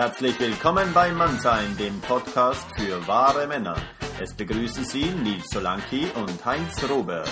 [0.00, 3.74] Herzlich willkommen bei Mannsein, dem Podcast für wahre Männer.
[4.22, 7.28] Es begrüßen Sie Nils Solanki und Heinz Robert.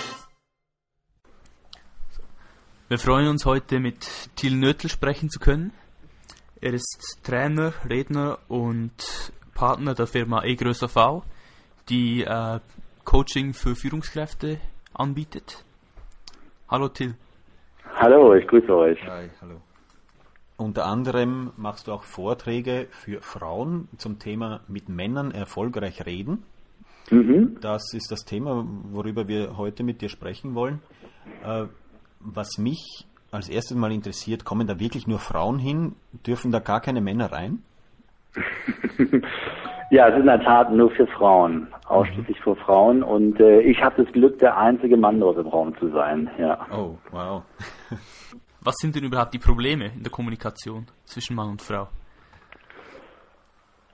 [2.89, 4.01] Wir freuen uns heute mit
[4.35, 5.73] Thiel Nötl sprechen zu können.
[6.61, 11.23] Er ist Trainer, Redner und Partner der Firma E größer V,
[11.89, 12.59] die äh,
[13.05, 14.59] Coaching für Führungskräfte
[14.93, 15.65] anbietet.
[16.69, 17.15] Hallo Till.
[17.95, 18.99] Hallo, ich grüße euch.
[19.07, 19.61] Hi, hallo.
[20.59, 26.45] Unter anderem machst du auch Vorträge für Frauen zum Thema mit Männern erfolgreich reden.
[27.11, 27.59] Mhm.
[27.61, 30.81] Das ist das Thema, worüber wir heute mit dir sprechen wollen.
[31.45, 31.67] Äh,
[32.21, 35.95] was mich als erstes mal interessiert, kommen da wirklich nur Frauen hin?
[36.27, 37.63] Dürfen da gar keine Männer rein?
[39.91, 42.43] ja, es ist in der Tat nur für Frauen, ausschließlich mhm.
[42.43, 43.03] für Frauen.
[43.03, 46.31] Und äh, ich habe das Glück, der einzige Mann dort im Raum zu sein.
[46.39, 46.67] Ja.
[46.73, 47.43] Oh, wow.
[48.67, 51.87] Was sind denn überhaupt die Probleme in der Kommunikation zwischen Mann und Frau?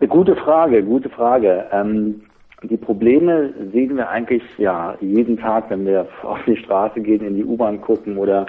[0.01, 1.67] Eine gute Frage, gute Frage.
[1.71, 2.23] Ähm,
[2.63, 7.37] die Probleme sehen wir eigentlich ja jeden Tag, wenn wir auf die Straße gehen, in
[7.37, 8.47] die U-Bahn gucken oder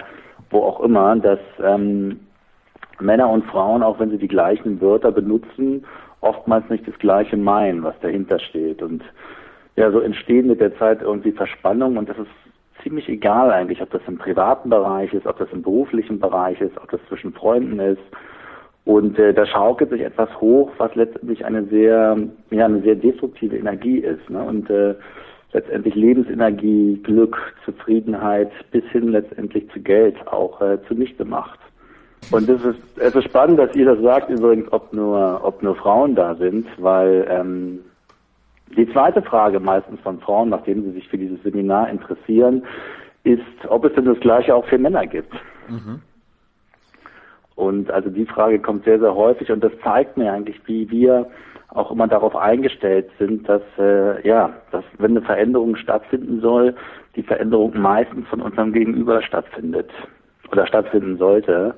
[0.48, 2.20] wo auch immer, dass ähm,
[3.00, 5.84] Männer und Frauen, auch wenn sie die gleichen Wörter benutzen,
[6.22, 8.80] oftmals nicht das gleiche meinen, was dahinter steht.
[8.80, 9.02] Und
[9.76, 12.30] ja, so entstehen mit der Zeit irgendwie Verspannungen und das ist
[12.84, 16.76] ziemlich egal eigentlich, ob das im privaten Bereich ist, ob das im beruflichen Bereich ist,
[16.76, 18.02] ob das zwischen Freunden ist.
[18.84, 22.16] Und äh, da schaukelt sich etwas hoch, was letztendlich eine sehr,
[22.50, 24.28] ja, eine sehr destruktive Energie ist.
[24.28, 24.42] Ne?
[24.42, 24.94] Und äh,
[25.52, 31.58] letztendlich Lebensenergie, Glück, Zufriedenheit bis hin letztendlich zu Geld auch äh, zunichte macht.
[32.30, 35.76] Und es ist, es ist spannend, dass ihr das sagt, übrigens, ob nur, ob nur
[35.76, 37.80] Frauen da sind, weil ähm,
[38.76, 42.62] die zweite Frage meistens von Frauen, nachdem sie sich für dieses Seminar interessieren,
[43.24, 45.32] ist, ob es denn das Gleiche auch für Männer gibt.
[45.68, 46.00] Mhm.
[47.56, 51.30] Und also die Frage kommt sehr, sehr häufig und das zeigt mir eigentlich, wie wir
[51.68, 56.74] auch immer darauf eingestellt sind, dass äh, ja, dass wenn eine Veränderung stattfinden soll,
[57.16, 59.90] die Veränderung meistens von unserem Gegenüber stattfindet
[60.50, 61.74] oder stattfinden sollte.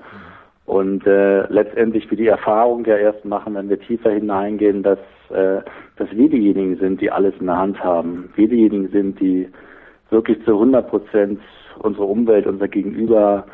[0.67, 4.99] Und äh, letztendlich für die Erfahrung ja erst machen, wenn wir tiefer hineingehen, dass,
[5.31, 5.61] äh,
[5.97, 8.31] dass wir diejenigen sind, die alles in der Hand haben.
[8.35, 9.49] Wir diejenigen sind, die
[10.11, 11.41] wirklich zu 100 Prozent
[11.79, 13.47] unsere Umwelt, unser Gegenüber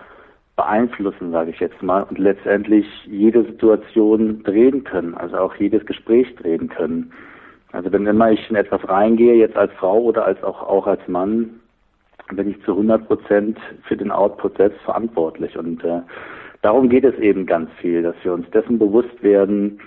[0.56, 6.34] beeinflussen, sage ich jetzt mal, und letztendlich jede Situation drehen können, also auch jedes Gespräch
[6.36, 7.12] drehen können.
[7.72, 11.06] Also wenn immer ich in etwas reingehe, jetzt als Frau oder als auch, auch als
[11.08, 11.60] Mann,
[12.32, 13.58] bin ich zu 100 Prozent
[13.88, 15.56] für den Output selbst verantwortlich.
[15.58, 16.00] Und äh,
[16.62, 19.78] darum geht es eben ganz viel, dass wir uns dessen bewusst werden,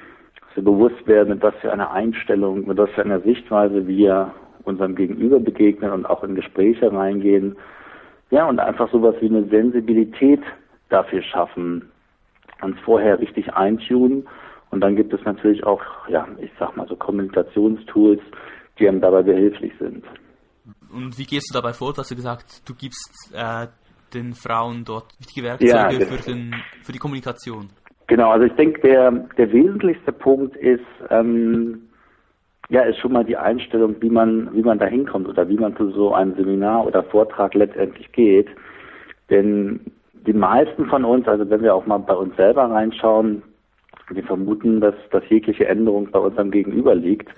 [0.41, 4.33] dass wir bewusst werden, mit was für einer Einstellung, mit was für einer Sichtweise wir
[4.63, 7.55] unserem Gegenüber begegnen und auch in Gespräche reingehen
[8.31, 10.41] ja, und einfach sowas wie eine Sensibilität
[10.89, 11.89] dafür schaffen,
[12.61, 14.27] uns vorher richtig eintunen.
[14.71, 18.21] Und dann gibt es natürlich auch, ja, ich sag mal so Kommunikationstools,
[18.79, 20.03] die einem dabei behilflich sind.
[20.91, 21.93] Und wie gehst du dabei vor?
[21.93, 23.67] Du hast du gesagt, du gibst äh,
[24.15, 26.05] den Frauen dort wichtige Werkzeuge ja, genau.
[26.05, 27.69] für, den, für die Kommunikation.
[28.07, 31.81] Genau, also ich denke, der, der wesentlichste Punkt ist, ähm,
[32.69, 35.75] ja, ist schon mal die Einstellung, wie man, wie man da hinkommt oder wie man
[35.75, 38.47] zu so einem Seminar oder Vortrag letztendlich geht.
[39.29, 39.79] Denn
[40.25, 43.43] die meisten von uns, also wenn wir auch mal bei uns selber reinschauen,
[44.09, 47.29] wir vermuten, dass, dass jegliche Änderung bei unserem Gegenüber liegt.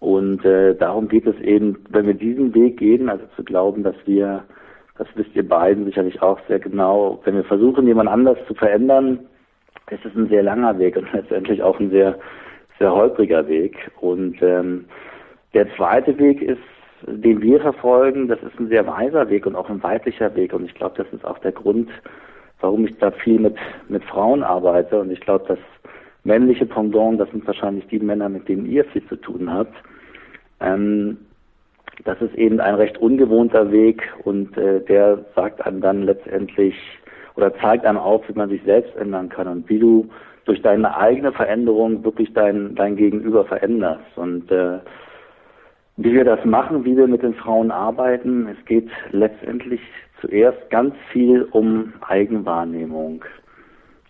[0.00, 3.96] Und äh, darum geht es eben, wenn wir diesen Weg gehen, also zu glauben, dass
[4.06, 4.44] wir,
[4.98, 9.20] das wisst ihr beiden sicherlich auch sehr genau, wenn wir versuchen, jemand anders zu verändern,
[9.90, 12.18] ist es ein sehr langer Weg und letztendlich auch ein sehr
[12.78, 13.90] sehr holpriger Weg.
[14.00, 14.86] Und ähm,
[15.54, 16.60] der zweite Weg ist,
[17.06, 20.52] den wir verfolgen, das ist ein sehr weiser Weg und auch ein weiblicher Weg.
[20.52, 21.90] Und ich glaube, das ist auch der Grund,
[22.60, 23.56] warum ich da viel mit,
[23.88, 25.00] mit Frauen arbeite.
[25.00, 25.58] Und ich glaube, das
[26.24, 29.74] männliche Pendant, das sind wahrscheinlich die Männer, mit denen ihr viel zu tun habt.
[30.60, 31.18] Ähm,
[32.04, 36.74] das ist eben ein recht ungewohnter Weg und äh, der sagt einem dann letztendlich
[37.34, 40.08] oder zeigt einem auf, wie man sich selbst ändern kann und wie du
[40.44, 44.16] durch deine eigene Veränderung wirklich dein, dein Gegenüber veränderst.
[44.16, 44.78] Und äh,
[45.96, 49.80] wie wir das machen, wie wir mit den Frauen arbeiten, es geht letztendlich
[50.20, 53.24] zuerst ganz viel um Eigenwahrnehmung.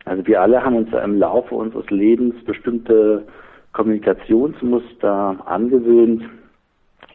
[0.04, 3.24] Also wir alle haben uns ja im Laufe unseres Lebens bestimmte
[3.72, 6.22] Kommunikationsmuster angewöhnt,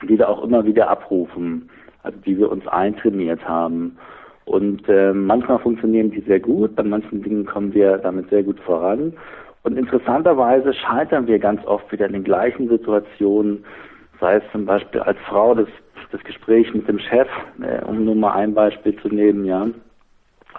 [0.08, 1.70] die wir auch immer wieder abrufen,
[2.04, 3.98] also die wir uns eintrainiert haben.
[4.46, 8.60] Und äh, manchmal funktionieren die sehr gut, bei manchen Dingen kommen wir damit sehr gut
[8.60, 9.14] voran.
[9.64, 13.64] Und interessanterweise scheitern wir ganz oft wieder in den gleichen Situationen,
[14.20, 15.68] sei es zum Beispiel als Frau das,
[16.12, 17.28] das Gespräch mit dem Chef,
[17.62, 19.68] äh, um nur mal ein Beispiel zu nehmen, ja.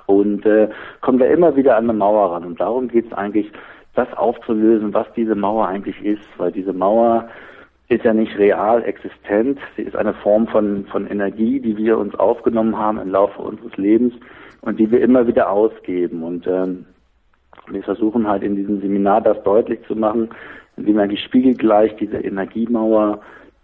[0.06, 0.68] Und äh,
[1.02, 2.44] kommen wir immer wieder an eine Mauer ran.
[2.44, 3.50] Und darum geht es eigentlich
[3.94, 7.28] das aufzulösen, was diese Mauer eigentlich ist, weil diese Mauer
[7.94, 9.58] ist ja nicht real existent.
[9.76, 13.76] Sie ist eine Form von, von Energie, die wir uns aufgenommen haben im Laufe unseres
[13.76, 14.14] Lebens
[14.62, 16.22] und die wir immer wieder ausgeben.
[16.22, 16.86] Und ähm,
[17.68, 20.30] wir versuchen halt in diesem Seminar das deutlich zu machen,
[20.76, 23.20] indem wir die spiegelgleich diese Energiemauer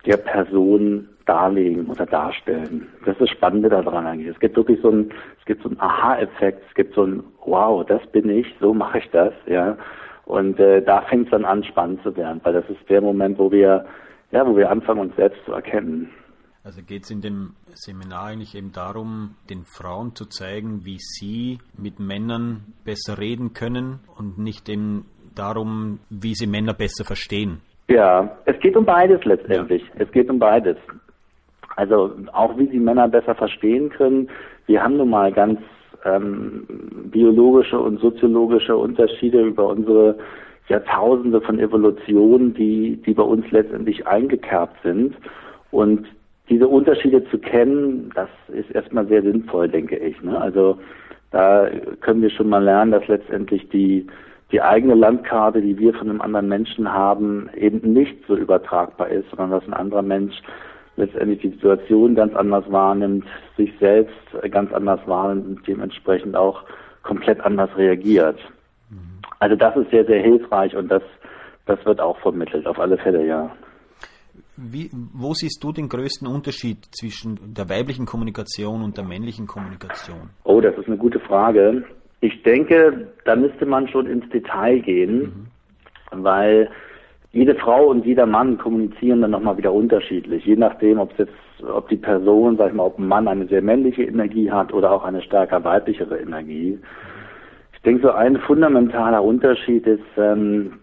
[0.06, 2.88] der Person darlegen oder darstellen.
[3.04, 4.28] Das ist das Spannende daran eigentlich.
[4.28, 7.84] Es gibt wirklich so ein, es gibt so einen Aha-Effekt, es gibt so ein Wow,
[7.86, 9.76] das bin ich, so mache ich das, ja.
[10.24, 13.38] Und äh, da fängt es dann an, spannend zu werden, weil das ist der Moment,
[13.38, 13.84] wo wir,
[14.32, 16.10] ja, wo wir anfangen, uns selbst zu erkennen.
[16.62, 21.58] Also geht es in dem Seminar eigentlich eben darum, den Frauen zu zeigen, wie sie
[21.76, 27.60] mit Männern besser reden können und nicht eben darum, wie sie Männer besser verstehen.
[27.88, 29.82] Ja, es geht um beides letztendlich.
[29.82, 30.04] Ja.
[30.04, 30.76] Es geht um beides.
[31.76, 34.28] Also auch wie sie Männer besser verstehen können.
[34.66, 35.60] Wir haben nun mal ganz
[36.04, 36.66] ähm,
[37.10, 40.18] biologische und soziologische Unterschiede über unsere
[40.70, 45.16] Jahrtausende von Evolution, die, die bei uns letztendlich eingekerbt sind.
[45.70, 46.06] Und
[46.48, 50.20] diese Unterschiede zu kennen, das ist erstmal sehr sinnvoll, denke ich.
[50.22, 50.40] Ne?
[50.40, 50.78] Also
[51.30, 51.68] da
[52.00, 54.06] können wir schon mal lernen, dass letztendlich die,
[54.50, 59.28] die eigene Landkarte, die wir von einem anderen Menschen haben, eben nicht so übertragbar ist,
[59.30, 60.34] sondern dass ein anderer Mensch
[60.96, 63.24] letztendlich die Situation ganz anders wahrnimmt,
[63.56, 64.14] sich selbst
[64.50, 66.64] ganz anders wahrnimmt und dementsprechend auch
[67.02, 68.38] komplett anders reagiert.
[69.40, 69.46] Mhm.
[69.46, 71.02] Also das ist sehr, sehr hilfreich und das,
[71.66, 73.50] das wird auch vermittelt, auf alle Fälle, ja.
[74.56, 80.30] Wie, wo siehst du den größten Unterschied zwischen der weiblichen Kommunikation und der männlichen Kommunikation?
[80.44, 81.84] Oh, das ist eine gute Frage.
[82.20, 85.48] Ich denke, da müsste man schon ins Detail gehen,
[86.12, 86.22] mhm.
[86.22, 86.68] weil
[87.32, 91.64] jede Frau und jeder Mann kommunizieren dann nochmal wieder unterschiedlich, je nachdem, ob es jetzt,
[91.64, 94.90] ob die Person, sag ich mal, ob ein Mann eine sehr männliche Energie hat oder
[94.90, 96.78] auch eine stärker weiblichere Energie.
[97.80, 100.80] Ich denke, so ein fundamentaler Unterschied ist, ähm,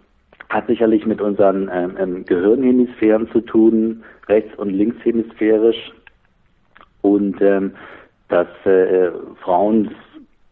[0.50, 5.92] hat sicherlich mit unseren ähm, ähm, Gehirnhemisphären zu tun, rechts- und linkshemisphärisch.
[7.04, 7.74] Und ähm,
[8.30, 9.12] dass äh,
[9.44, 9.94] Frauen,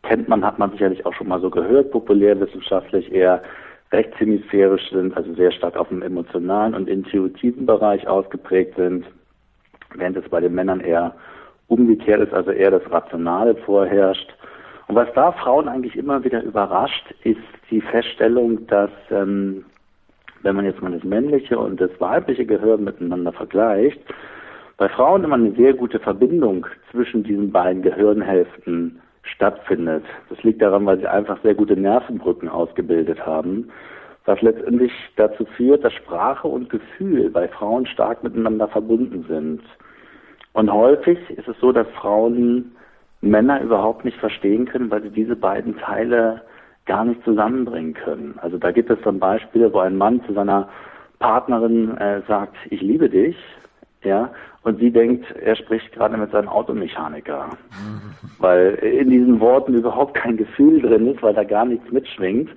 [0.03, 3.41] kennt man, hat man sicherlich auch schon mal so gehört, populärwissenschaftlich eher
[3.91, 9.03] rechtshemisphärisch sind, also sehr stark auf dem emotionalen und intuitiven Bereich ausgeprägt sind,
[9.95, 11.15] während es bei den Männern eher
[11.69, 14.31] umgekehrt ist, also eher das Rationale vorherrscht.
[14.87, 17.39] Und was da Frauen eigentlich immer wieder überrascht, ist
[17.71, 19.65] die Feststellung, dass ähm,
[20.43, 23.99] wenn man jetzt mal das männliche und das weibliche Gehirn miteinander vergleicht,
[24.77, 30.03] bei Frauen immer eine sehr gute Verbindung zwischen diesen beiden Gehirnhälften stattfindet.
[30.29, 33.69] Das liegt daran, weil sie einfach sehr gute Nervenbrücken ausgebildet haben,
[34.25, 39.61] was letztendlich dazu führt, dass Sprache und Gefühl bei Frauen stark miteinander verbunden sind.
[40.53, 42.74] Und häufig ist es so, dass Frauen
[43.25, 46.41] Männer überhaupt nicht verstehen können, weil sie diese beiden Teile
[46.85, 48.35] gar nicht zusammenbringen können.
[48.41, 50.69] Also da gibt es dann Beispiele, wo ein Mann zu seiner
[51.19, 53.35] Partnerin äh, sagt, ich liebe dich,
[54.03, 54.31] ja,
[54.61, 58.01] und sie denkt, er spricht gerade mit seinem Automechaniker, mhm.
[58.39, 62.49] weil in diesen Worten überhaupt kein Gefühl drin ist, weil da gar nichts mitschwingt.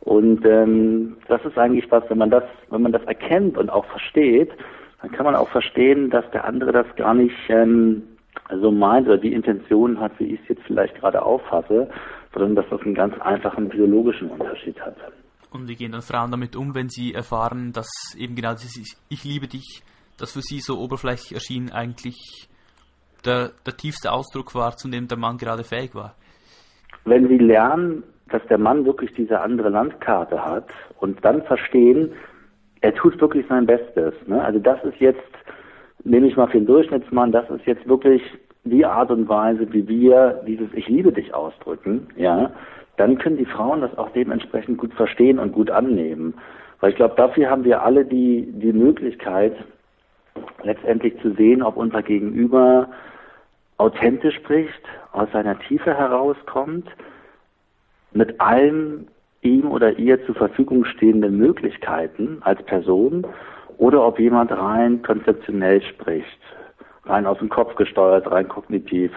[0.00, 3.84] Und ähm, das ist eigentlich was, wenn man das, wenn man das erkennt und auch
[3.86, 4.50] versteht,
[5.02, 8.02] dann kann man auch verstehen, dass der andere das gar nicht ähm,
[8.50, 11.88] so meint oder die Intention hat, wie ich es jetzt vielleicht gerade auffasse,
[12.32, 14.96] sondern dass das einen ganz einfachen biologischen Unterschied hat.
[15.50, 19.24] Und wie gehen dann Frauen damit um, wenn sie erfahren, dass eben genau dieses Ich
[19.24, 19.82] liebe dich,
[20.18, 22.48] das für sie so oberflächlich erschien, eigentlich
[23.24, 26.14] der, der tiefste Ausdruck war, zu dem der Mann gerade fähig war?
[27.04, 30.68] Wenn sie lernen, dass der Mann wirklich diese andere Landkarte hat
[31.00, 32.12] und dann verstehen,
[32.80, 34.14] er tut wirklich sein Bestes.
[34.26, 34.42] Ne?
[34.42, 35.20] Also das ist jetzt,
[36.04, 38.22] nehme ich mal für den Durchschnittsmann, das ist jetzt wirklich
[38.70, 42.50] die Art und Weise, wie wir dieses Ich liebe dich ausdrücken, ja,
[42.96, 46.34] dann können die Frauen das auch dementsprechend gut verstehen und gut annehmen.
[46.80, 49.54] Weil ich glaube, dafür haben wir alle die, die Möglichkeit,
[50.62, 52.88] letztendlich zu sehen, ob unser Gegenüber
[53.76, 54.82] authentisch spricht,
[55.12, 56.88] aus seiner Tiefe herauskommt,
[58.12, 59.08] mit allen
[59.42, 63.26] ihm oder ihr zur Verfügung stehenden Möglichkeiten als Person
[63.76, 66.38] oder ob jemand rein konzeptionell spricht
[67.08, 69.12] rein aus dem Kopf gesteuert, rein kognitiv.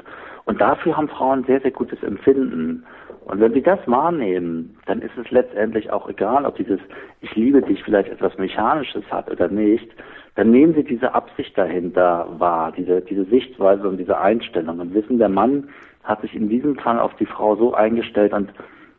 [0.45, 2.83] Und dafür haben Frauen sehr, sehr gutes Empfinden.
[3.25, 6.79] Und wenn sie das wahrnehmen, dann ist es letztendlich auch egal, ob dieses
[7.21, 9.87] Ich liebe dich vielleicht etwas Mechanisches hat oder nicht.
[10.35, 15.19] Dann nehmen sie diese Absicht dahinter wahr, diese, diese Sichtweise und diese Einstellung und wissen,
[15.19, 15.69] der Mann
[16.03, 18.51] hat sich in diesem Fall auf die Frau so eingestellt und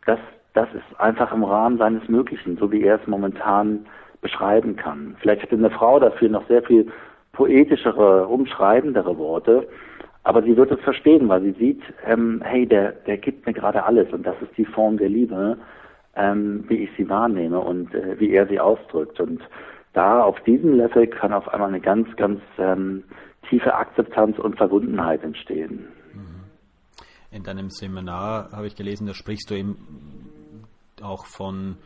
[0.06, 0.18] das,
[0.54, 3.86] das ist einfach im Rahmen seines Möglichen, so wie er es momentan
[4.20, 5.16] beschreiben kann.
[5.20, 6.90] Vielleicht hätte eine Frau dafür noch sehr viel
[7.42, 9.68] poetischere, umschreibendere Worte.
[10.24, 13.84] Aber sie wird es verstehen, weil sie sieht, ähm, hey, der, der gibt mir gerade
[13.84, 15.58] alles und das ist die Form der Liebe.
[16.14, 19.20] ähm, wie ich sie wahrnehme und äh, wie er sie ausdrückt.
[19.20, 19.40] Und
[19.92, 23.04] da auf diesem Level kann auf einmal eine ganz, ganz ähm,
[23.48, 25.88] tiefe Akzeptanz und Verbundenheit entstehen.
[26.12, 26.42] Mhm.
[27.30, 29.76] In deinem Seminar habe ich gelesen, da sprichst du eben
[31.00, 31.76] auch von,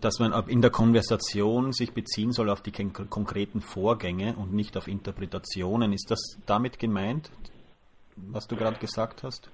[0.00, 4.88] dass man in der Konversation sich beziehen soll auf die konkreten Vorgänge und nicht auf
[4.88, 5.92] Interpretationen.
[5.92, 7.30] Ist das damit gemeint,
[8.16, 9.50] was du gerade gesagt hast?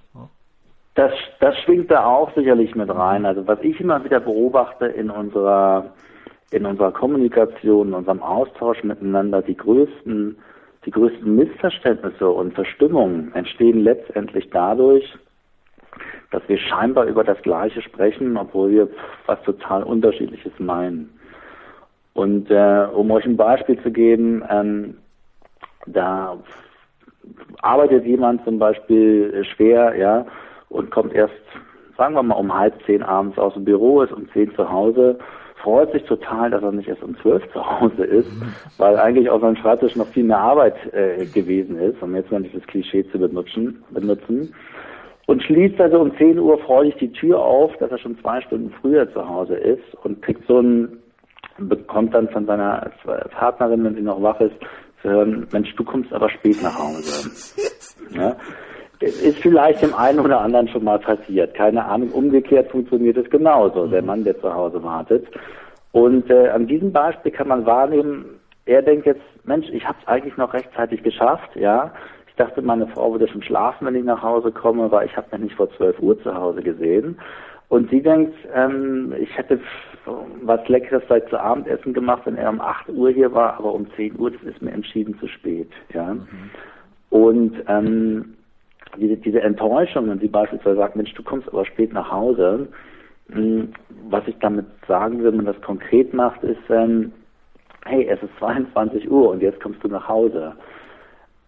[0.95, 3.25] Das, das schwingt da auch sicherlich mit rein.
[3.25, 5.93] Also was ich immer wieder beobachte in unserer
[6.53, 10.37] in unserer Kommunikation, in unserem Austausch miteinander, die größten,
[10.85, 15.05] die größten Missverständnisse und Verstimmungen entstehen letztendlich dadurch,
[16.33, 18.89] dass wir scheinbar über das Gleiche sprechen, obwohl wir
[19.27, 21.11] was total Unterschiedliches meinen.
[22.15, 24.97] Und äh, um euch ein Beispiel zu geben, ähm,
[25.87, 26.37] da
[27.61, 30.27] arbeitet jemand zum Beispiel schwer, ja,
[30.69, 31.35] und kommt erst,
[31.97, 35.19] sagen wir mal, um halb zehn abends aus dem Büro, ist um zehn zu Hause,
[35.63, 38.31] freut sich total, dass er nicht erst um zwölf zu Hause ist,
[38.79, 42.43] weil eigentlich auf seinem Schreibtisch noch viel mehr Arbeit äh, gewesen ist, um jetzt mal
[42.43, 44.53] dieses Klischee zu benutzen, benutzen.
[45.27, 48.73] Und schließt also um 10 Uhr freudig die Tür auf, dass er schon zwei Stunden
[48.81, 50.99] früher zu Hause ist und kriegt so ein,
[51.59, 52.91] bekommt dann von seiner
[53.31, 54.55] Partnerin, wenn sie noch wach ist,
[55.01, 57.31] zu hören, Mensch, du kommst aber spät nach Hause.
[58.15, 58.37] Ja?
[59.01, 61.55] Ist vielleicht dem einen oder anderen schon mal passiert.
[61.55, 65.27] Keine Ahnung, umgekehrt funktioniert es genauso, der Mann, der zu Hause wartet.
[65.93, 70.07] Und äh, an diesem Beispiel kann man wahrnehmen, er denkt jetzt, Mensch, ich habe es
[70.07, 71.93] eigentlich noch rechtzeitig geschafft, ja.
[72.33, 75.27] Ich dachte, meine Frau würde schon schlafen, wenn ich nach Hause komme, weil ich habe
[75.33, 77.19] mich nicht vor 12 Uhr zu Hause gesehen.
[77.69, 79.61] Und sie denkt, ähm, ich hätte
[80.43, 83.87] was Leckeres seit zu Abendessen gemacht, wenn er um 8 Uhr hier war, aber um
[83.97, 85.71] 10 Uhr, das ist mir entschieden zu spät.
[85.93, 86.15] Ja.
[86.15, 86.27] Mhm.
[87.11, 88.35] Und ähm,
[88.99, 92.69] diese, diese Enttäuschung, wenn sie beispielsweise sagt, Mensch, du kommst aber spät nach Hause,
[93.31, 93.73] hm,
[94.09, 97.13] was ich damit sagen will, wenn man das konkret macht, ist, ähm,
[97.85, 100.55] hey, es ist 22 Uhr und jetzt kommst du nach Hause.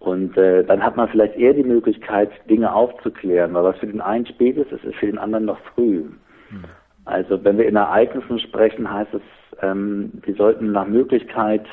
[0.04, 4.02] Und äh, dann hat man vielleicht eher die Möglichkeit, Dinge aufzuklären, weil was für den
[4.02, 6.04] einen spät ist, ist für den anderen noch früh.
[6.50, 6.64] Mhm.
[7.06, 9.23] Also wenn wir in Ereignissen sprechen, heißt es,
[9.62, 11.64] ähm, wir sollten nach Möglichkeit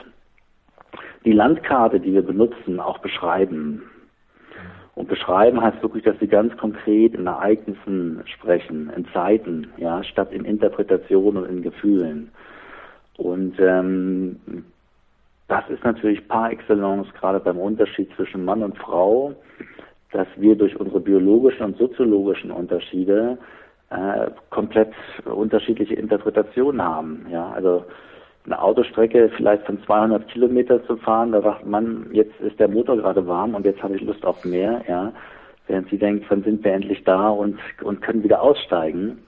[1.25, 3.83] die Landkarte, die wir benutzen, auch beschreiben.
[4.95, 10.31] Und beschreiben heißt wirklich, dass sie ganz konkret in Ereignissen sprechen, in Zeiten, ja, statt
[10.31, 12.31] in Interpretationen und in Gefühlen.
[13.17, 14.37] Und ähm,
[15.51, 19.33] das ist natürlich par excellence gerade beim Unterschied zwischen Mann und Frau,
[20.13, 23.37] dass wir durch unsere biologischen und soziologischen Unterschiede
[23.89, 24.93] äh, komplett
[25.25, 27.25] unterschiedliche Interpretationen haben.
[27.29, 27.83] Ja, also
[28.45, 32.95] eine Autostrecke vielleicht von 200 Kilometer zu fahren, da sagt man, jetzt ist der Motor
[32.97, 35.11] gerade warm und jetzt habe ich Lust auf mehr, ja.
[35.67, 39.19] Während sie denkt, wann sind wir endlich da und, und können wieder aussteigen.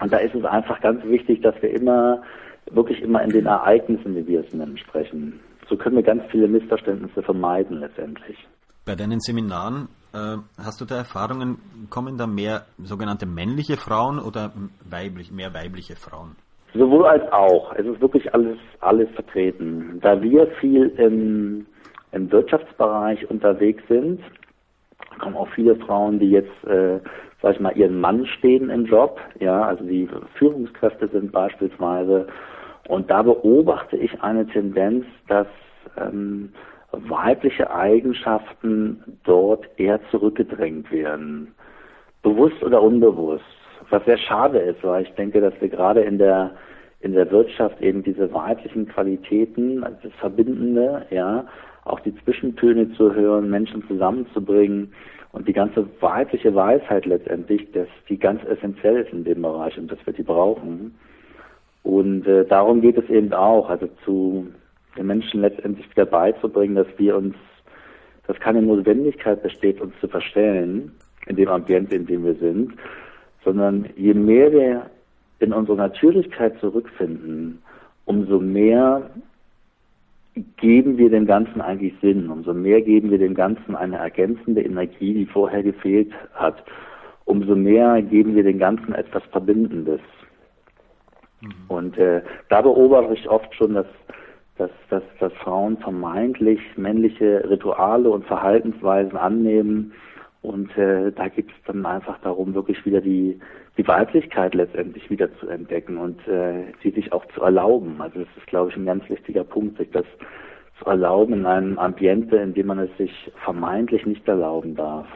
[0.00, 2.22] Und da ist es einfach ganz wichtig, dass wir immer,
[2.70, 5.40] wirklich immer in den Ereignissen, wie wir es nennen, sprechen.
[5.68, 8.36] So können wir ganz viele Missverständnisse vermeiden letztendlich.
[8.84, 11.58] Bei deinen Seminaren äh, hast du da Erfahrungen,
[11.90, 14.52] kommen da mehr sogenannte männliche Frauen oder
[14.88, 16.36] weiblich, mehr weibliche Frauen?
[16.74, 17.72] Sowohl als auch.
[17.74, 20.00] Es ist wirklich alles, alles vertreten.
[20.02, 21.66] Da wir viel im,
[22.12, 24.20] im Wirtschaftsbereich unterwegs sind,
[25.20, 26.98] kommen auch viele Frauen, die jetzt, äh,
[27.40, 32.26] sag ich mal, ihren Mann stehen im Job, ja, also die Führungskräfte sind beispielsweise.
[32.88, 35.46] Und da beobachte ich eine Tendenz, dass
[35.96, 36.50] ähm,
[36.92, 41.54] weibliche Eigenschaften dort eher zurückgedrängt werden.
[42.22, 43.44] Bewusst oder unbewusst
[43.90, 46.52] was sehr schade ist, weil ich denke, dass wir gerade in der
[47.00, 51.44] in der Wirtschaft eben diese weiblichen Qualitäten, also das Verbindende, ja,
[51.84, 54.94] auch die Zwischentöne zu hören, Menschen zusammenzubringen
[55.32, 59.92] und die ganze weibliche Weisheit letztendlich, dass die ganz essentiell ist in dem Bereich und
[59.92, 60.94] dass wir die brauchen.
[61.84, 64.48] Und äh, darum geht es eben auch, also zu
[64.96, 67.36] den Menschen letztendlich wieder beizubringen, dass wir uns,
[68.26, 70.92] dass keine Notwendigkeit besteht, uns zu verstellen
[71.26, 72.72] in dem Ambiente, in dem wir sind,
[73.44, 74.90] sondern je mehr wir
[75.40, 77.62] in unsere Natürlichkeit zurückfinden,
[78.06, 79.10] umso mehr
[80.56, 85.14] geben wir dem Ganzen eigentlich Sinn, umso mehr geben wir dem Ganzen eine ergänzende Energie,
[85.14, 86.64] die vorher gefehlt hat,
[87.26, 90.00] umso mehr geben wir dem Ganzen etwas Verbindendes.
[91.44, 91.54] Mhm.
[91.68, 93.86] Und äh, da beobachte ich oft schon, dass,
[94.58, 99.92] dass, dass, dass Frauen vermeintlich männliche Rituale und Verhaltensweisen annehmen,
[100.44, 103.40] und äh, da geht es dann einfach darum, wirklich wieder die,
[103.78, 107.98] die Weiblichkeit letztendlich wieder zu entdecken und äh, sie sich auch zu erlauben.
[108.02, 110.04] Also das ist, glaube ich, ein ganz wichtiger Punkt, sich das
[110.78, 115.06] zu erlauben in einem Ambiente, in dem man es sich vermeintlich nicht erlauben darf.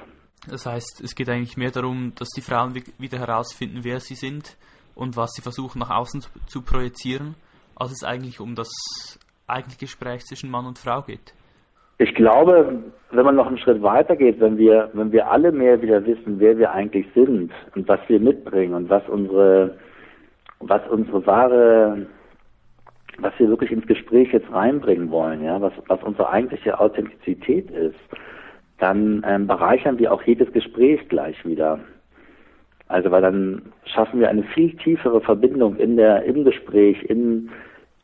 [0.48, 4.56] Das heißt, es geht eigentlich mehr darum, dass die Frauen wieder herausfinden, wer sie sind
[4.98, 7.36] und was sie versuchen nach außen zu, zu projizieren,
[7.76, 8.68] als es eigentlich um das
[9.46, 11.34] eigentliche Gespräch zwischen Mann und Frau geht.
[11.98, 15.80] Ich glaube, wenn man noch einen Schritt weiter geht, wenn wir, wenn wir alle mehr
[15.82, 19.76] wieder wissen, wer wir eigentlich sind und was wir mitbringen und was unsere,
[20.60, 22.06] was unsere wahre,
[23.18, 27.98] was wir wirklich ins Gespräch jetzt reinbringen wollen, ja, was, was unsere eigentliche Authentizität ist,
[28.78, 31.80] dann ähm, bereichern wir auch jedes Gespräch gleich wieder.
[32.88, 37.50] Also weil dann schaffen wir eine viel tiefere Verbindung in der, im Gespräch, in,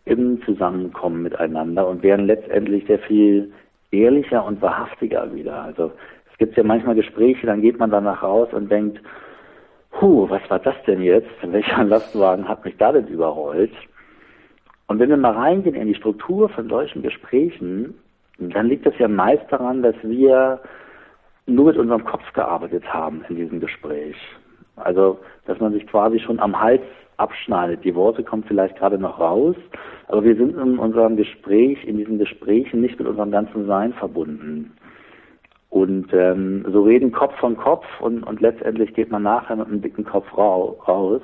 [0.05, 3.53] im Zusammenkommen miteinander und werden letztendlich sehr viel
[3.91, 5.63] ehrlicher und wahrhaftiger wieder.
[5.63, 5.93] Also
[6.31, 9.01] es gibt ja manchmal Gespräche, dann geht man danach raus und denkt,
[9.99, 11.31] Puh, was war das denn jetzt?
[11.43, 13.73] Welcher Lastwagen hat mich da denn überrollt?
[14.87, 17.95] Und wenn wir mal reingehen in die Struktur von solchen Gesprächen,
[18.39, 20.61] dann liegt es ja meist daran, dass wir
[21.47, 24.17] nur mit unserem Kopf gearbeitet haben in diesem Gespräch.
[24.77, 26.83] Also, dass man sich quasi schon am Hals
[27.17, 27.85] abschneidet.
[27.85, 29.57] Die Worte kommen vielleicht gerade noch raus,
[30.09, 34.73] aber wir sind in unserem Gespräch, in diesen Gesprächen nicht mit unserem ganzen Sein verbunden.
[35.71, 39.83] Und ähm, so reden Kopf von Kopf und, und letztendlich geht man nachher mit einem
[39.83, 41.23] dicken Kopf raus.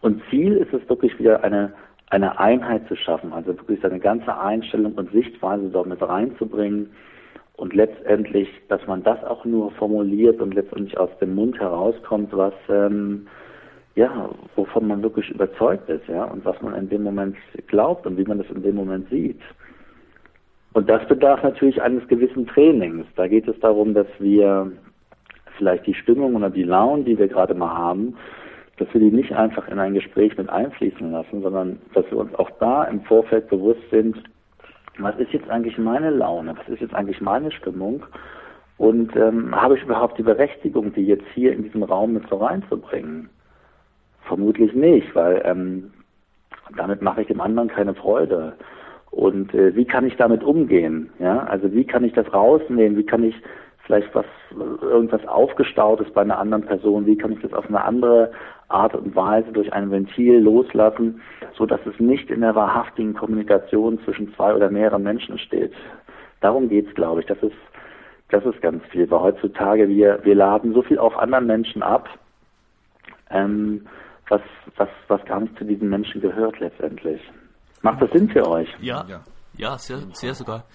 [0.00, 1.72] Und Ziel ist es wirklich wieder eine,
[2.08, 6.90] eine Einheit zu schaffen, also wirklich seine ganze Einstellung und Sichtweise dort mit reinzubringen
[7.60, 12.54] und letztendlich, dass man das auch nur formuliert und letztendlich aus dem Mund herauskommt, was
[12.70, 13.26] ähm,
[13.94, 17.36] ja, wovon man wirklich überzeugt ist, ja, und was man in dem Moment
[17.66, 19.40] glaubt und wie man das in dem Moment sieht.
[20.72, 23.04] Und das bedarf natürlich eines gewissen Trainings.
[23.16, 24.72] Da geht es darum, dass wir
[25.58, 28.16] vielleicht die Stimmung oder die Laune, die wir gerade mal haben,
[28.78, 32.34] dass wir die nicht einfach in ein Gespräch mit einfließen lassen, sondern dass wir uns
[32.36, 34.16] auch da im Vorfeld bewusst sind,
[35.02, 38.04] was ist jetzt eigentlich meine Laune, was ist jetzt eigentlich meine Stimmung
[38.80, 42.36] und ähm, habe ich überhaupt die Berechtigung, die jetzt hier in diesem Raum mit so
[42.38, 43.28] reinzubringen?
[44.22, 45.90] Vermutlich nicht, weil ähm,
[46.76, 48.54] damit mache ich dem anderen keine Freude.
[49.10, 51.10] Und äh, wie kann ich damit umgehen?
[51.18, 52.96] Ja, also wie kann ich das rausnehmen?
[52.96, 53.34] Wie kann ich
[53.90, 54.26] vielleicht was
[54.82, 57.06] irgendwas aufgestaut ist bei einer anderen Person?
[57.06, 58.30] Wie kann ich das auf eine andere
[58.68, 61.20] Art und Weise durch ein Ventil loslassen,
[61.56, 65.72] so dass es nicht in der wahrhaftigen Kommunikation zwischen zwei oder mehreren Menschen steht?
[66.40, 67.26] Darum geht's, glaube ich.
[67.26, 67.56] Das ist
[68.30, 72.08] das ist ganz viel, weil heutzutage wir wir laden so viel auf anderen Menschen ab.
[73.30, 73.86] Ähm,
[74.28, 74.42] was,
[74.76, 77.20] was, was gar nicht zu diesen Menschen gehört letztendlich.
[77.82, 78.68] Macht das Sinn für euch?
[78.80, 79.04] Ja,
[79.56, 80.66] ja, sehr, sehr sogar.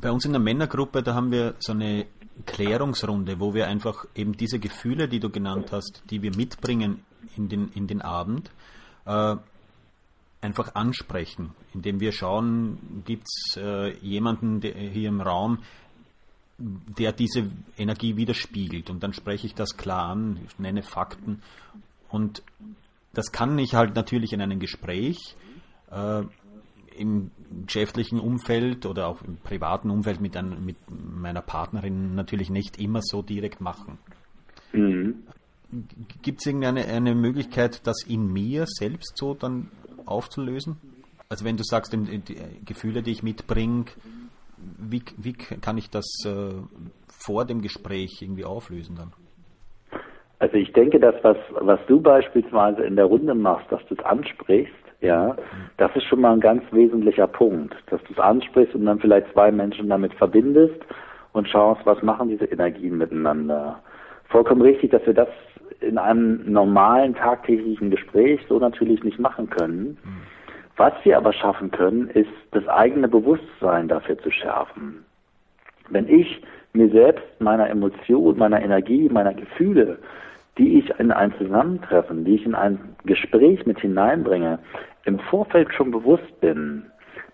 [0.00, 2.06] Bei uns in der Männergruppe, da haben wir so eine
[2.46, 7.04] Klärungsrunde, wo wir einfach eben diese Gefühle, die du genannt hast, die wir mitbringen
[7.36, 8.50] in den, in den Abend,
[9.06, 9.36] äh,
[10.40, 15.58] einfach ansprechen, indem wir schauen, gibt es äh, jemanden hier im Raum,
[16.58, 18.90] der diese Energie widerspiegelt.
[18.90, 21.42] Und dann spreche ich das klar an, ich nenne Fakten
[22.08, 22.42] und
[23.12, 25.36] das kann ich halt natürlich in einem Gespräch
[25.90, 26.22] äh,
[26.98, 27.30] im
[27.66, 33.00] geschäftlichen Umfeld oder auch im privaten Umfeld mit, ein, mit meiner Partnerin natürlich nicht immer
[33.02, 33.98] so direkt machen.
[34.72, 35.22] Mhm.
[36.22, 39.70] Gibt es irgendeine eine Möglichkeit, das in mir selbst so dann
[40.06, 40.76] aufzulösen?
[41.28, 42.22] Also wenn du sagst, die,
[42.64, 43.84] Gefühle, die ich mitbringe,
[44.78, 46.54] wie, wie kann ich das äh,
[47.06, 49.12] vor dem Gespräch irgendwie auflösen dann?
[50.38, 54.04] Also ich denke, dass was, was du beispielsweise in der Runde machst, dass du es
[54.04, 55.36] ansprichst, ja,
[55.76, 59.32] das ist schon mal ein ganz wesentlicher Punkt, dass du es ansprichst und dann vielleicht
[59.32, 60.80] zwei Menschen damit verbindest
[61.32, 63.80] und schaust, was machen diese Energien miteinander.
[64.28, 65.28] Vollkommen richtig, dass wir das
[65.80, 69.96] in einem normalen tagtäglichen Gespräch so natürlich nicht machen können.
[70.76, 75.04] Was wir aber schaffen können, ist das eigene Bewusstsein dafür zu schärfen.
[75.90, 79.98] Wenn ich mir selbst meiner Emotion, meiner Energie, meiner Gefühle
[80.58, 84.58] die ich in ein Zusammentreffen, die ich in ein Gespräch mit hineinbringe,
[85.04, 86.84] im Vorfeld schon bewusst bin,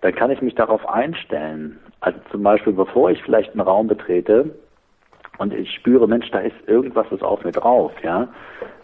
[0.01, 1.79] dann kann ich mich darauf einstellen.
[1.99, 4.51] Also zum Beispiel, bevor ich vielleicht einen Raum betrete
[5.39, 8.27] und ich spüre, Mensch, da ist irgendwas ist auf mir drauf, ja,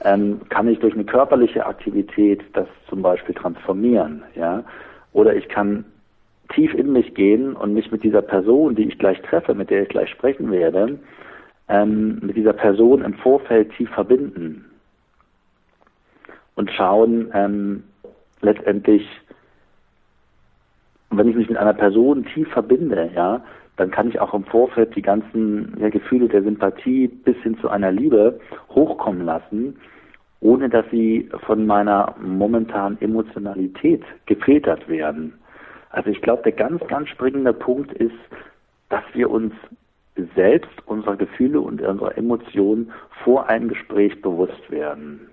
[0.03, 4.63] ähm, kann ich durch eine körperliche Aktivität das zum Beispiel transformieren, ja,
[5.13, 5.85] oder ich kann
[6.53, 9.83] tief in mich gehen und mich mit dieser Person, die ich gleich treffe, mit der
[9.83, 10.99] ich gleich sprechen werde,
[11.71, 14.65] ähm, mit dieser Person im Vorfeld tief verbinden
[16.55, 17.83] und schauen ähm,
[18.41, 19.07] letztendlich,
[21.09, 23.41] wenn ich mich mit einer Person tief verbinde, ja,
[23.77, 27.69] dann kann ich auch im Vorfeld die ganzen ja, Gefühle der Sympathie bis hin zu
[27.69, 29.79] einer Liebe hochkommen lassen,
[30.41, 35.33] ohne dass sie von meiner momentanen Emotionalität gefiltert werden.
[35.89, 38.15] Also ich glaube, der ganz, ganz springende Punkt ist,
[38.89, 39.53] dass wir uns
[40.35, 42.91] selbst unserer Gefühle und unserer Emotionen
[43.23, 45.29] vor einem Gespräch bewusst werden.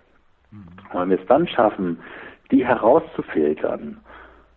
[0.92, 1.98] Und wenn wir es dann schaffen,
[2.50, 3.98] die herauszufiltern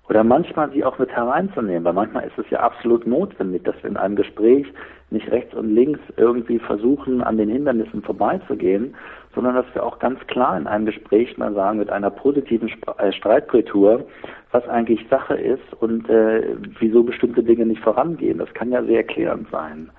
[0.08, 3.90] oder manchmal sie auch mit hereinzunehmen, weil manchmal ist es ja absolut notwendig, dass wir
[3.90, 4.66] in einem Gespräch
[5.10, 8.96] nicht rechts und links irgendwie versuchen, an den Hindernissen vorbeizugehen,
[9.36, 13.12] sondern dass wir auch ganz klar in einem Gespräch mal sagen, mit einer positiven äh,
[13.12, 14.06] Streitkultur,
[14.52, 18.38] was eigentlich Sache ist und äh, wieso bestimmte Dinge nicht vorangehen.
[18.38, 19.92] Das kann ja sehr erklärend sein.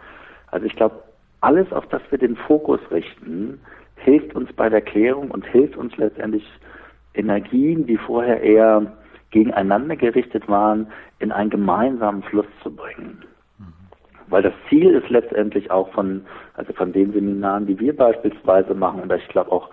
[0.53, 1.03] Also ich glaube,
[1.41, 3.59] alles, auf das wir den Fokus richten,
[3.97, 6.47] hilft uns bei der Klärung und hilft uns letztendlich
[7.15, 8.93] Energien, die vorher eher
[9.31, 10.87] gegeneinander gerichtet waren,
[11.19, 13.25] in einen gemeinsamen Fluss zu bringen.
[14.29, 19.03] Weil das Ziel ist letztendlich auch von, also von den Seminaren, die wir beispielsweise machen,
[19.03, 19.69] und ich glaube auch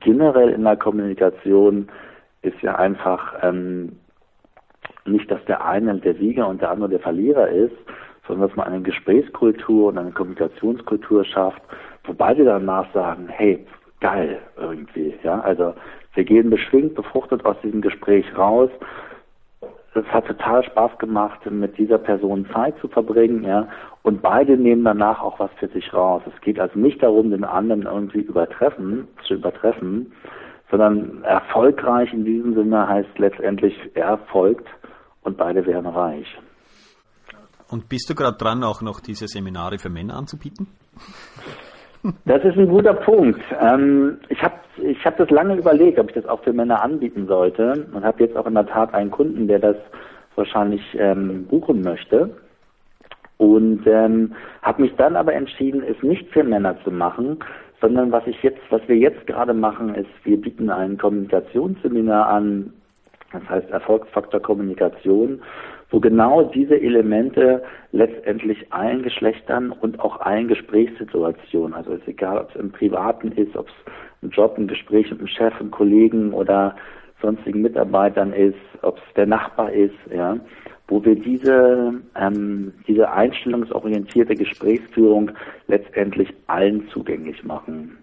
[0.00, 1.88] generell in der Kommunikation
[2.42, 3.96] ist ja einfach ähm,
[5.04, 7.76] nicht, dass der eine der Sieger und der andere der Verlierer ist,
[8.26, 11.62] sondern dass man eine Gesprächskultur und eine Kommunikationskultur schafft,
[12.04, 13.64] wo beide danach sagen, hey,
[14.00, 15.74] geil irgendwie, ja, also
[16.14, 18.70] wir gehen beschwingt, befruchtet aus diesem Gespräch raus.
[19.94, 23.68] Es hat total Spaß gemacht, mit dieser Person Zeit zu verbringen, ja.
[24.02, 26.22] Und beide nehmen danach auch was für sich raus.
[26.26, 30.12] Es geht also nicht darum, den anderen irgendwie übertreffen, zu übertreffen,
[30.70, 34.66] sondern erfolgreich in diesem Sinne heißt letztendlich, er folgt
[35.22, 36.38] und beide werden reich.
[37.72, 40.66] Und bist du gerade dran, auch noch diese Seminare für Männer anzubieten?
[42.26, 43.40] Das ist ein guter Punkt.
[43.60, 47.26] Ähm, ich habe ich hab das lange überlegt, ob ich das auch für Männer anbieten
[47.26, 49.76] sollte und habe jetzt auch in der Tat einen Kunden, der das
[50.34, 52.36] wahrscheinlich ähm, buchen möchte.
[53.38, 57.38] Und ähm, habe mich dann aber entschieden, es nicht für Männer zu machen,
[57.80, 62.72] sondern was ich jetzt, was wir jetzt gerade machen, ist, wir bieten ein Kommunikationsseminar an,
[63.32, 65.40] das heißt Erfolgsfaktor Kommunikation,
[65.92, 72.50] wo genau diese Elemente letztendlich allen Geschlechtern und auch allen Gesprächssituationen, also ist egal, ob
[72.50, 73.74] es im Privaten ist, ob es
[74.22, 76.74] ein Job, ein Gespräch mit einem Chef, einem Kollegen oder
[77.20, 80.38] sonstigen Mitarbeitern ist, ob es der Nachbar ist, ja,
[80.88, 85.30] wo wir diese, ähm, diese einstellungsorientierte Gesprächsführung
[85.68, 87.98] letztendlich allen zugänglich machen.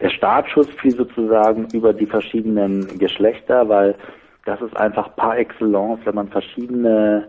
[0.00, 3.94] Der Startschuss fiel sozusagen über die verschiedenen Geschlechter, weil
[4.44, 7.28] das ist einfach par excellence, wenn man verschiedene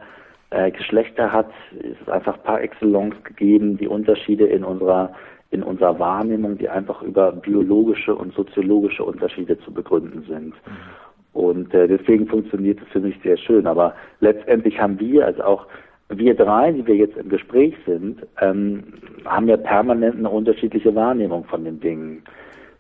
[0.49, 1.49] äh, Geschlechter hat,
[1.81, 5.11] ist es einfach par excellence gegeben, die Unterschiede in unserer
[5.51, 10.47] in unserer Wahrnehmung, die einfach über biologische und soziologische Unterschiede zu begründen sind.
[10.47, 11.35] Mhm.
[11.35, 13.67] Und äh, deswegen funktioniert es für mich sehr schön.
[13.67, 15.67] Aber letztendlich haben wir, also auch
[16.09, 18.83] wir drei, die wir jetzt im Gespräch sind, ähm,
[19.25, 22.23] haben ja permanent eine unterschiedliche Wahrnehmung von den Dingen.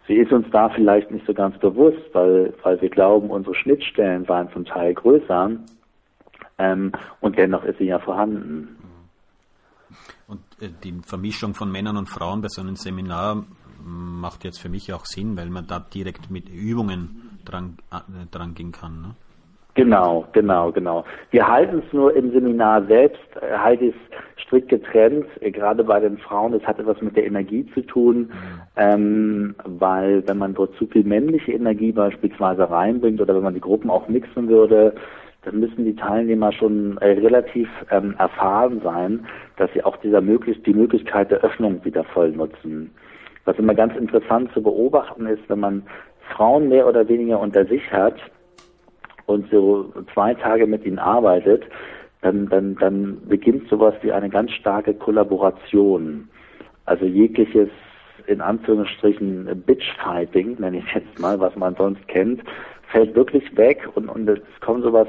[0.07, 4.27] Sie ist uns da vielleicht nicht so ganz bewusst, weil, weil wir glauben, unsere Schnittstellen
[4.27, 5.51] waren zum Teil größer
[6.57, 6.91] ähm,
[7.21, 8.77] und dennoch ist sie ja vorhanden.
[10.27, 13.45] Und äh, die Vermischung von Männern und Frauen bei so einem Seminar
[13.83, 18.53] macht jetzt für mich auch Sinn, weil man da direkt mit Übungen dran, äh, dran
[18.53, 19.01] gehen kann.
[19.01, 19.15] Ne?
[19.75, 21.03] Genau, genau, genau.
[21.31, 23.93] Wir halten es nur im Seminar selbst, äh, halt es
[24.41, 28.17] strikt getrennt, äh, gerade bei den Frauen, das hat etwas mit der Energie zu tun,
[28.17, 28.29] mhm.
[28.77, 33.59] ähm, weil wenn man dort zu viel männliche Energie beispielsweise reinbringt oder wenn man die
[33.59, 34.95] Gruppen auch mixen würde,
[35.43, 39.25] dann müssen die Teilnehmer schon äh, relativ ähm, erfahren sein,
[39.57, 42.91] dass sie auch dieser möglichst die Möglichkeit der Öffnung wieder voll nutzen.
[43.43, 45.83] Was immer ganz interessant zu beobachten ist, wenn man
[46.33, 48.15] Frauen mehr oder weniger unter sich hat,
[49.25, 51.63] und so zwei Tage mit ihnen arbeitet,
[52.21, 56.27] dann, dann, dann beginnt sowas wie eine ganz starke Kollaboration.
[56.85, 57.69] Also jegliches,
[58.27, 62.41] in Anführungsstrichen, Bitchfighting, nenne ich jetzt mal, was man sonst kennt,
[62.91, 65.07] fällt wirklich weg und, und es kommt sowas,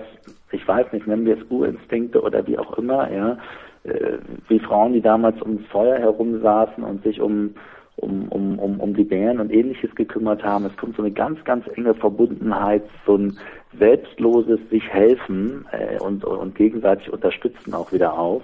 [0.52, 3.38] ich weiß nicht, nennen wir es Urinstinkte oder wie auch immer, ja,
[3.84, 7.54] äh, wie Frauen, die damals ums Feuer herumsaßen und sich um
[7.96, 10.66] um, um, um, um die Bären und ähnliches gekümmert haben.
[10.66, 13.38] Es kommt so eine ganz, ganz enge Verbundenheit, so ein
[13.78, 18.42] selbstloses sich helfen äh, und, und gegenseitig unterstützen auch wieder auf,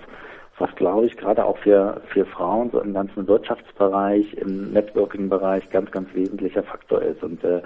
[0.58, 5.90] was glaube ich gerade auch für, für Frauen so im ganzen Wirtschaftsbereich, im Networking-Bereich ganz,
[5.90, 7.22] ganz wesentlicher Faktor ist.
[7.22, 7.62] Und äh,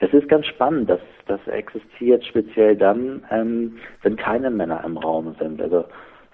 [0.00, 5.34] das ist ganz spannend, dass das existiert speziell dann, ähm, wenn keine Männer im Raum
[5.38, 5.60] sind.
[5.60, 5.84] Also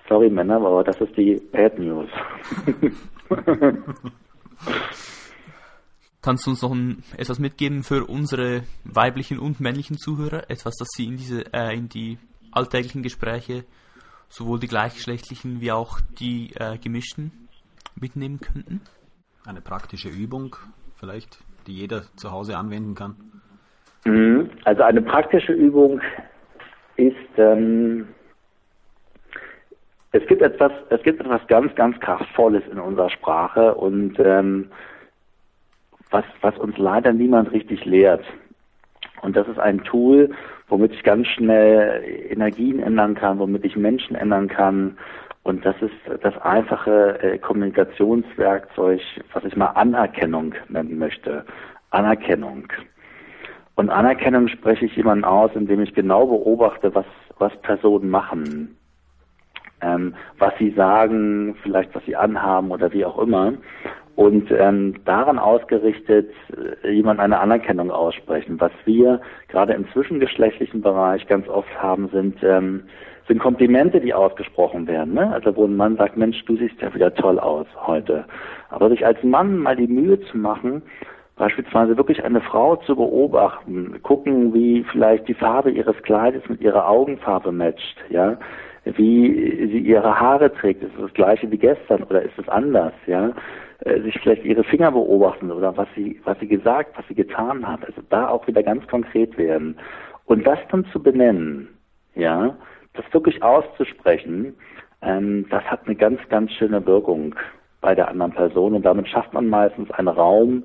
[0.08, 2.08] sorry Männer, aber das ist die Bad News.
[6.22, 10.44] Kannst du uns noch ein, etwas mitgeben für unsere weiblichen und männlichen Zuhörer?
[10.48, 12.18] Etwas, das sie in diese, äh, in die
[12.50, 13.64] alltäglichen Gespräche,
[14.28, 17.48] sowohl die gleichgeschlechtlichen wie auch die äh, gemischten,
[18.00, 18.80] mitnehmen könnten?
[19.44, 20.56] Eine praktische Übung
[20.96, 23.16] vielleicht, die jeder zu Hause anwenden kann?
[24.06, 24.50] Mhm.
[24.64, 26.00] Also eine praktische Übung
[26.96, 28.08] ist, ähm,
[30.14, 34.70] es gibt etwas, es gibt etwas ganz, ganz kraftvolles in unserer Sprache und ähm,
[36.10, 38.24] was, was uns leider niemand richtig lehrt.
[39.22, 40.30] Und das ist ein Tool,
[40.68, 44.96] womit ich ganz schnell Energien ändern kann, womit ich Menschen ändern kann.
[45.42, 49.00] Und das ist das einfache äh, Kommunikationswerkzeug,
[49.32, 51.44] was ich mal Anerkennung nennen möchte.
[51.90, 52.68] Anerkennung.
[53.74, 57.06] Und Anerkennung spreche ich jemanden aus, indem ich genau beobachte, was,
[57.38, 58.76] was Personen machen,
[59.84, 63.54] ähm, was sie sagen, vielleicht was sie anhaben oder wie auch immer.
[64.16, 66.30] Und ähm, daran ausgerichtet
[66.84, 68.60] äh, jemand eine Anerkennung aussprechen.
[68.60, 72.84] Was wir gerade im zwischengeschlechtlichen Bereich ganz oft haben, sind ähm,
[73.26, 75.14] sind Komplimente, die ausgesprochen werden.
[75.14, 75.32] Ne?
[75.32, 78.24] Also wo ein Mann sagt, Mensch, du siehst ja wieder toll aus heute.
[78.68, 80.82] Aber sich als Mann mal die Mühe zu machen,
[81.36, 86.86] beispielsweise wirklich eine Frau zu beobachten, gucken, wie vielleicht die Farbe ihres Kleides mit ihrer
[86.88, 88.36] Augenfarbe matcht, ja,
[88.84, 92.92] wie sie ihre Haare trägt, ist es das gleiche wie gestern oder ist es anders,
[93.06, 93.32] ja,
[93.80, 97.66] äh, sich vielleicht ihre Finger beobachten oder was sie, was sie gesagt, was sie getan
[97.66, 99.76] hat, also da auch wieder ganz konkret werden.
[100.26, 101.68] Und das dann zu benennen,
[102.14, 102.56] ja,
[102.94, 104.54] das wirklich auszusprechen,
[105.02, 107.34] ähm, das hat eine ganz, ganz schöne Wirkung
[107.80, 108.74] bei der anderen Person.
[108.74, 110.64] Und damit schafft man meistens einen Raum,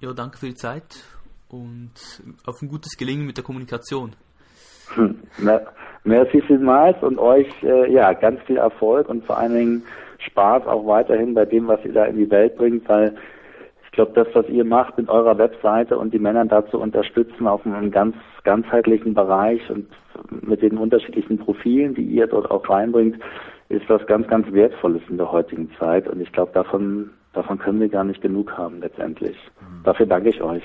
[0.00, 1.02] Ja, danke für die Zeit
[1.48, 4.14] und auf ein gutes Gelingen mit der Kommunikation.
[6.04, 9.82] Merci vielmals und euch äh, ja ganz viel Erfolg und vor allen Dingen
[10.18, 13.16] Spaß auch weiterhin bei dem, was ihr da in die Welt bringt, weil
[13.94, 17.64] ich glaube, das, was ihr macht mit eurer Webseite und die Männer dazu unterstützen auf
[17.64, 19.86] einem ganz ganzheitlichen Bereich und
[20.42, 23.20] mit den unterschiedlichen Profilen, die ihr dort auch reinbringt,
[23.68, 26.08] ist was ganz, ganz Wertvolles in der heutigen Zeit.
[26.08, 29.36] Und ich glaube, davon, davon können wir gar nicht genug haben letztendlich.
[29.60, 29.84] Mhm.
[29.84, 30.64] Dafür danke ich euch.